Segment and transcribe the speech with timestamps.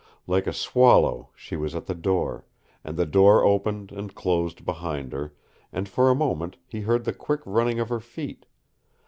[0.25, 2.43] Like a swallow she was at the door,
[2.83, 5.35] and the door opened and closed behind her,
[5.71, 8.47] and for a moment he heard the quick running of her feet.